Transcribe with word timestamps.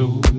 soul. 0.00 0.29